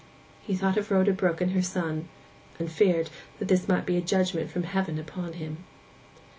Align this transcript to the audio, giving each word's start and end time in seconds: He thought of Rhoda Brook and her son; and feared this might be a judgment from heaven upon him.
He 0.41 0.55
thought 0.55 0.77
of 0.77 0.89
Rhoda 0.89 1.13
Brook 1.13 1.41
and 1.41 1.51
her 1.51 1.61
son; 1.61 2.09
and 2.57 2.71
feared 2.71 3.11
this 3.37 3.67
might 3.67 3.85
be 3.85 3.97
a 3.97 4.01
judgment 4.01 4.49
from 4.49 4.63
heaven 4.63 4.97
upon 4.97 5.33
him. 5.33 5.63